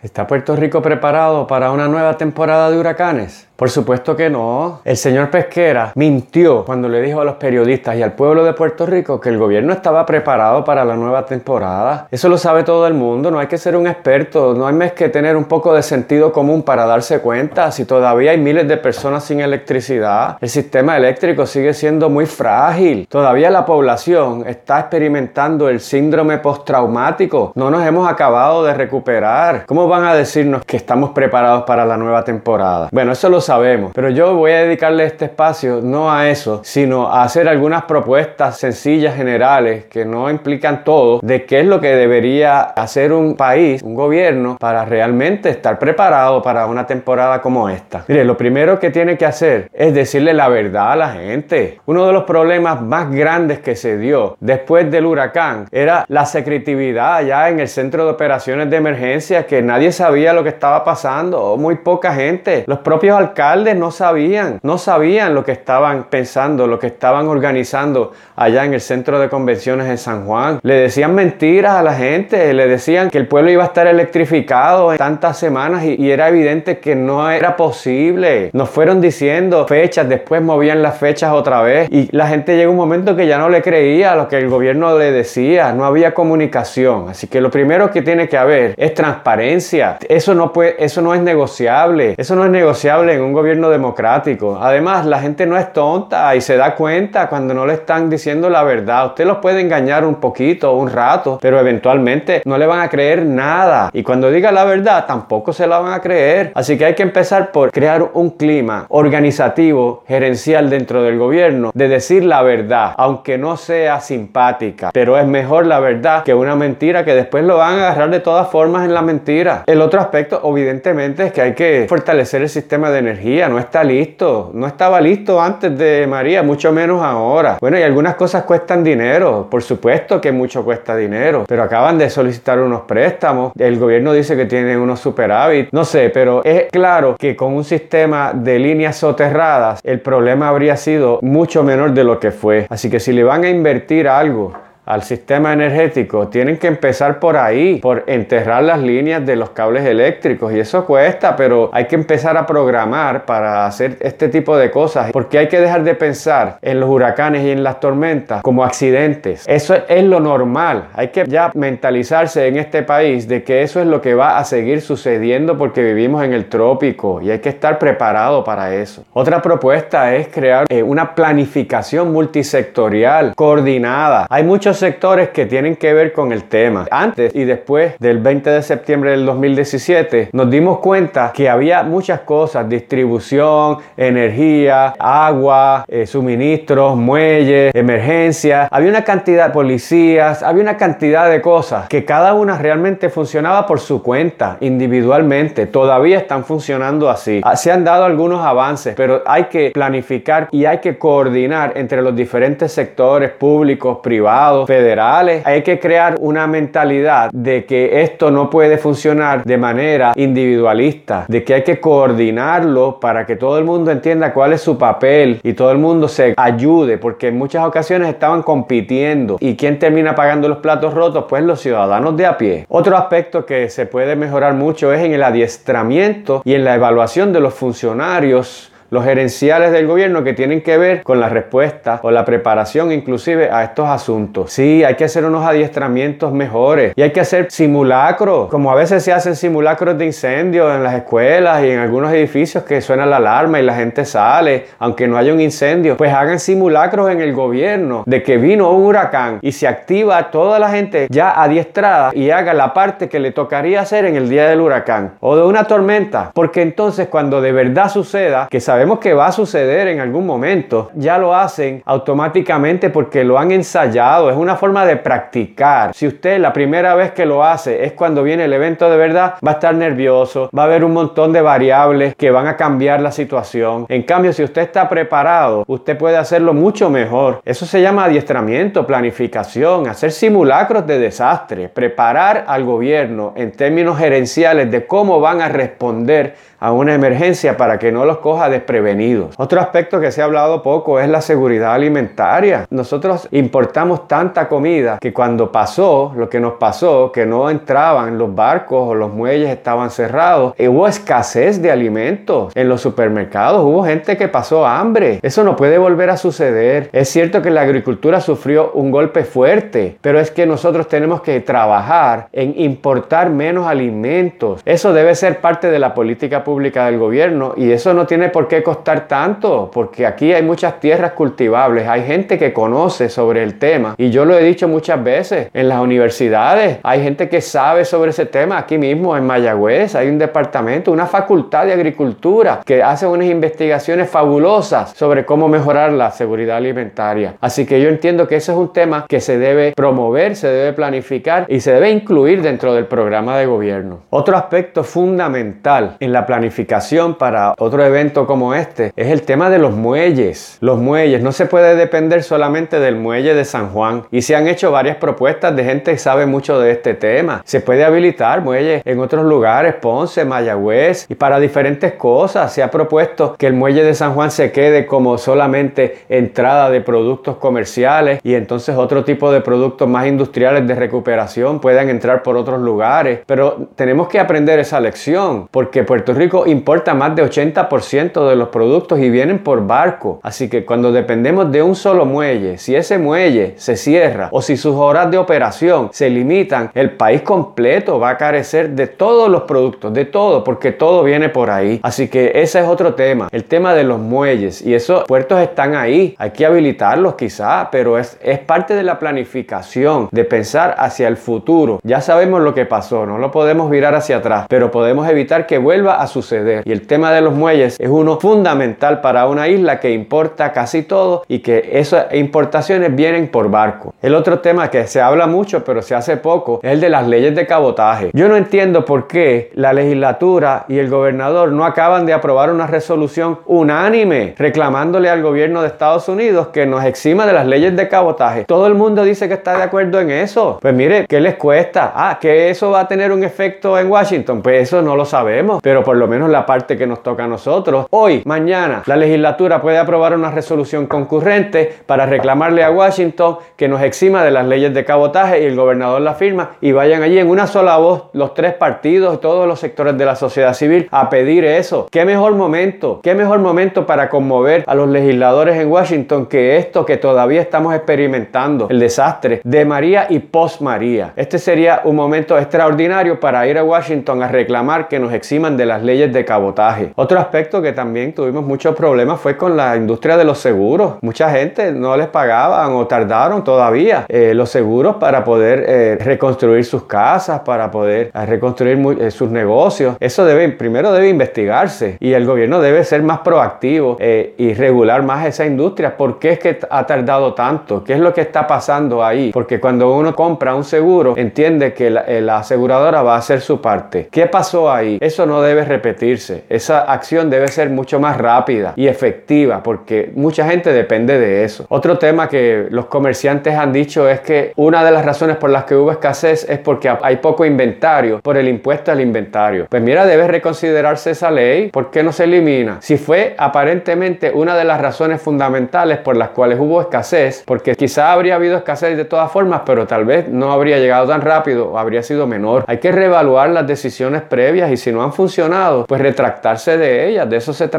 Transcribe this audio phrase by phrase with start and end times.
[0.00, 3.47] ¿Está Puerto Rico preparado para una nueva temporada de huracanes?
[3.58, 4.82] Por supuesto que no.
[4.84, 8.86] El señor Pesquera mintió cuando le dijo a los periodistas y al pueblo de Puerto
[8.86, 12.06] Rico que el gobierno estaba preparado para la nueva temporada.
[12.12, 14.92] Eso lo sabe todo el mundo, no hay que ser un experto, no hay más
[14.92, 18.76] que tener un poco de sentido común para darse cuenta si todavía hay miles de
[18.76, 20.36] personas sin electricidad.
[20.40, 23.08] El sistema eléctrico sigue siendo muy frágil.
[23.10, 27.50] Todavía la población está experimentando el síndrome postraumático.
[27.56, 29.66] No nos hemos acabado de recuperar.
[29.66, 32.88] ¿Cómo van a decirnos que estamos preparados para la nueva temporada?
[32.92, 37.08] Bueno, eso lo sabemos, pero yo voy a dedicarle este espacio no a eso, sino
[37.08, 41.96] a hacer algunas propuestas sencillas, generales, que no implican todo, de qué es lo que
[41.96, 48.04] debería hacer un país, un gobierno, para realmente estar preparado para una temporada como esta.
[48.06, 51.80] Mire, lo primero que tiene que hacer es decirle la verdad a la gente.
[51.86, 57.14] Uno de los problemas más grandes que se dio después del huracán era la secretividad
[57.14, 61.56] allá en el centro de operaciones de emergencia, que nadie sabía lo que estaba pasando,
[61.56, 62.64] muy poca gente.
[62.66, 67.28] Los propios alcaldes alcaldes no sabían, no sabían lo que estaban pensando, lo que estaban
[67.28, 70.58] organizando allá en el centro de convenciones de San Juan.
[70.62, 74.90] Le decían mentiras a la gente, le decían que el pueblo iba a estar electrificado
[74.90, 78.50] en tantas semanas y, era evidente que no era posible.
[78.54, 82.78] Nos fueron diciendo fechas, después movían las fechas otra vez y la gente llegó un
[82.78, 86.14] momento que ya no le creía a lo que el gobierno le decía, no había
[86.14, 87.10] comunicación.
[87.10, 89.98] Así que lo primero que tiene que haber es transparencia.
[90.08, 92.14] Eso no puede, eso no es negociable.
[92.16, 94.58] Eso no es negociable en un gobierno democrático.
[94.60, 98.50] Además, la gente no es tonta y se da cuenta cuando no le están diciendo
[98.50, 99.06] la verdad.
[99.06, 103.24] Usted los puede engañar un poquito, un rato, pero eventualmente no le van a creer
[103.24, 103.90] nada.
[103.92, 106.52] Y cuando diga la verdad, tampoco se la van a creer.
[106.54, 111.88] Así que hay que empezar por crear un clima organizativo, gerencial dentro del gobierno, de
[111.88, 114.90] decir la verdad, aunque no sea simpática.
[114.92, 118.20] Pero es mejor la verdad que una mentira que después lo van a agarrar de
[118.20, 119.64] todas formas en la mentira.
[119.66, 123.17] El otro aspecto, evidentemente, es que hay que fortalecer el sistema de energía
[123.48, 127.58] no está listo, no estaba listo antes de María, mucho menos ahora.
[127.60, 132.10] Bueno, y algunas cosas cuestan dinero, por supuesto que mucho cuesta dinero, pero acaban de
[132.10, 137.16] solicitar unos préstamos, el gobierno dice que tiene unos superávit, no sé, pero es claro
[137.18, 142.20] que con un sistema de líneas soterradas el problema habría sido mucho menor de lo
[142.20, 142.66] que fue.
[142.68, 144.52] Así que si le van a invertir algo,
[144.88, 149.84] al sistema energético, tienen que empezar por ahí, por enterrar las líneas de los cables
[149.84, 154.70] eléctricos y eso cuesta, pero hay que empezar a programar para hacer este tipo de
[154.70, 158.64] cosas, porque hay que dejar de pensar en los huracanes y en las tormentas como
[158.64, 159.44] accidentes.
[159.46, 163.86] Eso es lo normal, hay que ya mentalizarse en este país de que eso es
[163.86, 167.78] lo que va a seguir sucediendo porque vivimos en el trópico y hay que estar
[167.78, 169.04] preparado para eso.
[169.12, 174.26] Otra propuesta es crear eh, una planificación multisectorial coordinada.
[174.30, 176.86] Hay muchos sectores que tienen que ver con el tema.
[176.90, 182.20] Antes y después del 20 de septiembre del 2017 nos dimos cuenta que había muchas
[182.20, 190.76] cosas, distribución, energía, agua, eh, suministros, muelles, emergencia, había una cantidad de policías, había una
[190.76, 195.66] cantidad de cosas que cada una realmente funcionaba por su cuenta, individualmente.
[195.66, 197.40] Todavía están funcionando así.
[197.44, 202.02] Ah, se han dado algunos avances, pero hay que planificar y hay que coordinar entre
[202.02, 205.46] los diferentes sectores públicos, privados, federales.
[205.46, 211.42] Hay que crear una mentalidad de que esto no puede funcionar de manera individualista, de
[211.42, 215.54] que hay que coordinarlo para que todo el mundo entienda cuál es su papel y
[215.54, 219.38] todo el mundo se ayude, porque en muchas ocasiones estaban compitiendo.
[219.40, 221.24] ¿Y quién termina pagando los platos rotos?
[221.26, 222.66] Pues los ciudadanos de a pie.
[222.68, 227.32] Otro aspecto que se puede mejorar mucho es en el adiestramiento y en la evaluación
[227.32, 232.10] de los funcionarios los gerenciales del gobierno que tienen que ver con la respuesta o
[232.10, 234.52] la preparación inclusive a estos asuntos.
[234.52, 239.02] Sí, hay que hacer unos adiestramientos mejores y hay que hacer simulacros, como a veces
[239.02, 243.16] se hacen simulacros de incendio en las escuelas y en algunos edificios que suena la
[243.16, 247.32] alarma y la gente sale, aunque no haya un incendio, pues hagan simulacros en el
[247.32, 252.30] gobierno de que vino un huracán y se activa toda la gente ya adiestrada y
[252.30, 255.64] haga la parte que le tocaría hacer en el día del huracán o de una
[255.64, 259.98] tormenta, porque entonces cuando de verdad suceda, que sabemos sabemos que va a suceder en
[259.98, 265.92] algún momento, ya lo hacen automáticamente porque lo han ensayado, es una forma de practicar.
[265.94, 269.34] Si usted la primera vez que lo hace es cuando viene el evento de verdad,
[269.44, 273.00] va a estar nervioso, va a haber un montón de variables que van a cambiar
[273.00, 273.86] la situación.
[273.88, 277.40] En cambio, si usted está preparado, usted puede hacerlo mucho mejor.
[277.44, 284.70] Eso se llama adiestramiento, planificación, hacer simulacros de desastre, preparar al gobierno en términos gerenciales
[284.70, 289.34] de cómo van a responder a una emergencia para que no los coja de desprevenidos.
[289.38, 292.66] Otro aspecto que se ha hablado poco es la seguridad alimentaria.
[292.68, 298.34] Nosotros importamos tanta comida que cuando pasó lo que nos pasó, que no entraban los
[298.34, 304.18] barcos o los muelles estaban cerrados, hubo escasez de alimentos en los supermercados, hubo gente
[304.18, 305.18] que pasó hambre.
[305.22, 306.90] Eso no puede volver a suceder.
[306.92, 311.40] Es cierto que la agricultura sufrió un golpe fuerte, pero es que nosotros tenemos que
[311.40, 314.60] trabajar en importar menos alimentos.
[314.66, 318.46] Eso debe ser parte de la política pública del gobierno y eso no tiene por
[318.46, 323.58] qué costar tanto, porque aquí hay muchas tierras cultivables, hay gente que conoce sobre el
[323.58, 327.84] tema y yo lo he dicho muchas veces en las universidades, hay gente que sabe
[327.84, 332.82] sobre ese tema aquí mismo en Mayagüez, hay un departamento, una facultad de agricultura que
[332.82, 337.34] hace unas investigaciones fabulosas sobre cómo mejorar la seguridad alimentaria.
[337.40, 340.72] Así que yo entiendo que ese es un tema que se debe promover, se debe
[340.72, 344.00] planificar y se debe incluir dentro del programa de gobierno.
[344.10, 349.74] Otro aspecto fundamental en la planificación para otro evento este es el tema de los
[349.74, 350.58] muelles.
[350.60, 354.48] Los muelles no se puede depender solamente del muelle de San Juan y se han
[354.48, 357.42] hecho varias propuestas de gente que sabe mucho de este tema.
[357.44, 362.52] Se puede habilitar muelles en otros lugares, Ponce, Mayagüez y para diferentes cosas.
[362.52, 366.80] Se ha propuesto que el muelle de San Juan se quede como solamente entrada de
[366.80, 372.36] productos comerciales y entonces otro tipo de productos más industriales de recuperación puedan entrar por
[372.36, 373.20] otros lugares.
[373.26, 378.48] Pero tenemos que aprender esa lección porque Puerto Rico importa más de 80% de los
[378.48, 380.20] productos y vienen por barco.
[380.22, 384.56] Así que cuando dependemos de un solo muelle, si ese muelle se cierra o si
[384.56, 389.42] sus horas de operación se limitan, el país completo va a carecer de todos los
[389.42, 391.80] productos, de todo, porque todo viene por ahí.
[391.82, 394.62] Así que ese es otro tema, el tema de los muelles.
[394.62, 398.98] Y esos puertos están ahí, hay que habilitarlos quizá, pero es, es parte de la
[398.98, 401.80] planificación, de pensar hacia el futuro.
[401.82, 405.58] Ya sabemos lo que pasó, no lo podemos virar hacia atrás, pero podemos evitar que
[405.58, 406.62] vuelva a suceder.
[406.64, 410.82] Y el tema de los muelles es uno fundamental para una isla que importa casi
[410.82, 413.94] todo y que esas importaciones vienen por barco.
[414.02, 417.08] El otro tema que se habla mucho, pero se hace poco, es el de las
[417.08, 418.10] leyes de cabotaje.
[418.12, 422.66] Yo no entiendo por qué la legislatura y el gobernador no acaban de aprobar una
[422.66, 427.88] resolución unánime reclamándole al gobierno de Estados Unidos que nos exima de las leyes de
[427.88, 428.44] cabotaje.
[428.44, 430.58] Todo el mundo dice que está de acuerdo en eso.
[430.60, 431.94] Pues mire, ¿qué les cuesta?
[431.94, 434.42] Ah, que eso va a tener un efecto en Washington.
[434.42, 437.26] Pues eso no lo sabemos, pero por lo menos la parte que nos toca a
[437.26, 437.86] nosotros.
[437.88, 443.82] Hoy, mañana, la legislatura puede aprobar una resolución concurrente para reclamarle a Washington que nos
[443.82, 447.28] exima de las leyes de cabotaje y el gobernador la firma y vayan allí en
[447.28, 451.10] una sola voz los tres partidos y todos los sectores de la sociedad civil a
[451.10, 451.88] pedir eso.
[451.90, 453.00] ¿Qué mejor momento?
[453.02, 457.74] ¿Qué mejor momento para conmover a los legisladores en Washington que esto que todavía estamos
[457.74, 461.12] experimentando, el desastre de María y post María?
[461.16, 465.66] Este sería un momento extraordinario para ir a Washington a reclamar que nos eximan de
[465.66, 466.92] las leyes de cabotaje.
[466.96, 470.94] Otro aspecto que también tuvimos muchos problemas fue con la industria de los seguros.
[471.02, 476.64] Mucha gente no les pagaban o tardaron todavía eh, los seguros para poder eh, reconstruir
[476.64, 479.96] sus casas, para poder eh, reconstruir sus negocios.
[480.00, 485.26] Eso debe, primero debe investigarse y el gobierno debe ser más proactivo y regular más
[485.26, 485.96] esa industria.
[485.96, 487.82] ¿Por qué es que ha tardado tanto?
[487.84, 489.30] ¿Qué es lo que está pasando ahí?
[489.32, 493.60] Porque cuando uno compra un seguro, entiende que la, la aseguradora va a hacer su
[493.60, 494.08] parte.
[494.10, 494.98] ¿Qué pasó ahí?
[495.00, 496.44] Eso no debe repetirse.
[496.48, 501.64] Esa acción debe ser mucho más rápida y efectiva porque mucha gente depende de eso.
[501.70, 505.64] Otro tema que los comerciantes han dicho es que una de las razones por las
[505.64, 509.66] que hubo escasez es porque hay poco inventario por el impuesto al inventario.
[509.70, 511.70] Pues mira, debe reconsiderarse esa ley.
[511.70, 512.76] ¿Por qué no se elimina?
[512.80, 518.12] Si fue aparentemente una de las razones fundamentales por las cuales hubo escasez, porque quizá
[518.12, 521.78] habría habido escasez de todas formas, pero tal vez no habría llegado tan rápido o
[521.78, 522.64] habría sido menor.
[522.66, 527.30] Hay que reevaluar las decisiones previas y si no han funcionado, pues retractarse de ellas.
[527.30, 527.77] De eso se trata.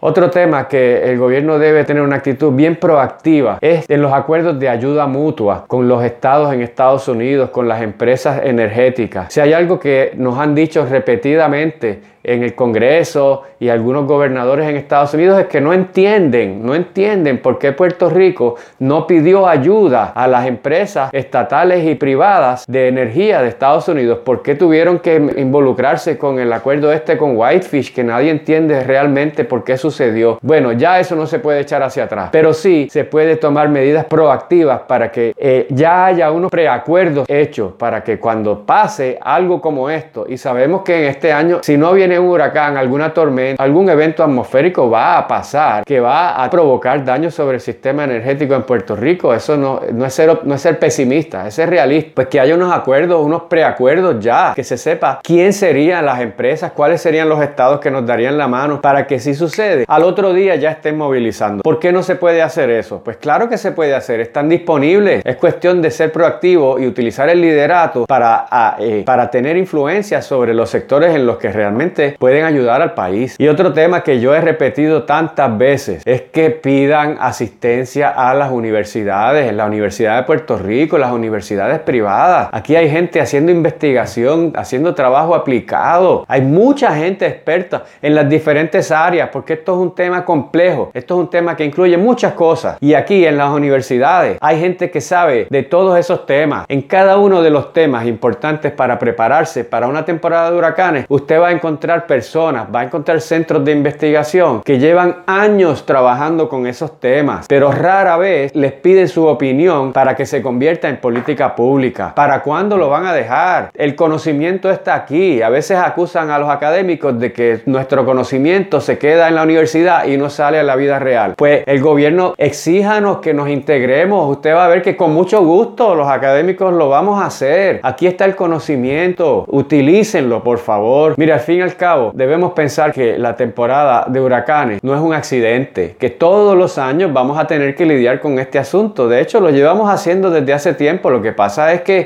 [0.00, 4.58] Otro tema que el gobierno debe tener una actitud bien proactiva es en los acuerdos
[4.58, 9.32] de ayuda mutua con los estados en Estados Unidos, con las empresas energéticas.
[9.32, 14.76] Si hay algo que nos han dicho repetidamente en el Congreso y algunos gobernadores en
[14.76, 20.12] Estados Unidos es que no entienden, no entienden por qué Puerto Rico no pidió ayuda
[20.14, 25.16] a las empresas estatales y privadas de energía de Estados Unidos, por qué tuvieron que
[25.36, 30.38] involucrarse con el acuerdo este con Whitefish, que nadie entiende realmente por qué sucedió.
[30.42, 34.04] Bueno, ya eso no se puede echar hacia atrás, pero sí se puede tomar medidas
[34.04, 39.90] proactivas para que eh, ya haya unos preacuerdos hechos para que cuando pase algo como
[39.90, 44.22] esto, y sabemos que en este año, si no viene huracán, alguna tormenta, algún evento
[44.22, 48.96] atmosférico va a pasar que va a provocar daños sobre el sistema energético en Puerto
[48.96, 49.34] Rico.
[49.34, 52.12] Eso no, no, es, ser, no es ser pesimista, es ser realista.
[52.14, 56.72] Pues que haya unos acuerdos, unos preacuerdos ya, que se sepa quién serían las empresas,
[56.72, 60.32] cuáles serían los estados que nos darían la mano para que si sucede, al otro
[60.32, 61.62] día ya estén movilizando.
[61.62, 63.02] ¿Por qué no se puede hacer eso?
[63.02, 65.22] Pues claro que se puede hacer, están disponibles.
[65.24, 68.46] Es cuestión de ser proactivo y utilizar el liderato para,
[68.78, 73.36] eh, para tener influencia sobre los sectores en los que realmente pueden ayudar al país.
[73.38, 78.50] Y otro tema que yo he repetido tantas veces es que pidan asistencia a las
[78.50, 82.48] universidades, en la Universidad de Puerto Rico, las universidades privadas.
[82.52, 86.24] Aquí hay gente haciendo investigación, haciendo trabajo aplicado.
[86.28, 90.90] Hay mucha gente experta en las diferentes áreas porque esto es un tema complejo.
[90.94, 92.76] Esto es un tema que incluye muchas cosas.
[92.80, 96.64] Y aquí en las universidades hay gente que sabe de todos esos temas.
[96.68, 101.40] En cada uno de los temas importantes para prepararse para una temporada de huracanes, usted
[101.40, 106.66] va a encontrar personas, va a encontrar centros de investigación que llevan años trabajando con
[106.66, 111.54] esos temas, pero rara vez les piden su opinión para que se convierta en política
[111.54, 112.14] pública.
[112.14, 113.70] ¿Para cuándo lo van a dejar?
[113.74, 115.42] El conocimiento está aquí.
[115.42, 120.06] A veces acusan a los académicos de que nuestro conocimiento se queda en la universidad
[120.06, 121.34] y no sale a la vida real.
[121.36, 124.30] Pues el gobierno exíjanos que nos integremos.
[124.30, 127.80] Usted va a ver que con mucho gusto los académicos lo vamos a hacer.
[127.82, 129.44] Aquí está el conocimiento.
[129.48, 131.14] Utilícenlo, por favor.
[131.16, 135.00] Mira, al fin y al cabo, debemos pensar que la temporada de huracanes no es
[135.00, 139.08] un accidente, que todos los años vamos a tener que lidiar con este asunto.
[139.08, 141.10] De hecho, lo llevamos haciendo desde hace tiempo.
[141.10, 142.00] Lo que pasa es que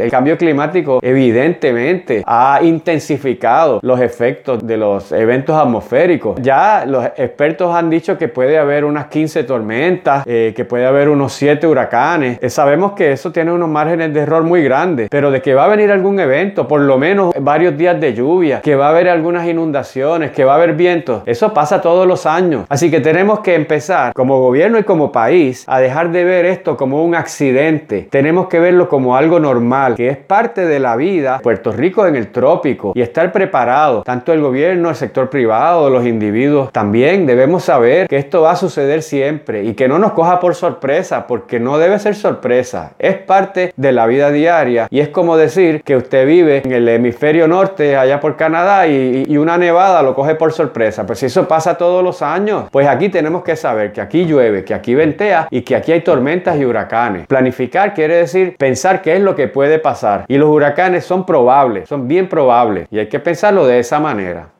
[0.00, 6.40] el, cambio climático evidentemente ha intensificado los efectos de los eventos atmosféricos.
[6.42, 11.08] Ya los expertos han dicho que puede haber unas 15 tormentas, eh, que puede haber
[11.08, 12.38] unos 7 huracanes.
[12.40, 15.66] Eh, sabemos que eso tiene unos márgenes de error muy grandes, pero de que va
[15.66, 19.08] a venir algún evento, por lo menos varios días de lluvia, que va a haber
[19.18, 22.66] algunas inundaciones, que va a haber vientos, eso pasa todos los años.
[22.68, 26.76] Así que tenemos que empezar como gobierno y como país a dejar de ver esto
[26.76, 28.08] como un accidente.
[28.10, 31.40] Tenemos que verlo como algo normal, que es parte de la vida.
[31.42, 36.06] Puerto Rico en el trópico y estar preparado, tanto el gobierno, el sector privado, los
[36.06, 40.38] individuos también debemos saber que esto va a suceder siempre y que no nos coja
[40.38, 45.08] por sorpresa, porque no debe ser sorpresa, es parte de la vida diaria y es
[45.08, 48.86] como decir que usted vive en el hemisferio norte, allá por Canadá,
[49.28, 52.86] y, una nevada lo coge por sorpresa, pues si eso pasa todos los años, pues
[52.86, 56.56] aquí tenemos que saber que aquí llueve, que aquí ventea y que aquí hay tormentas
[56.58, 57.26] y huracanes.
[57.26, 61.88] Planificar quiere decir pensar qué es lo que puede pasar y los huracanes son probables,
[61.88, 64.57] son bien probables y hay que pensarlo de esa manera.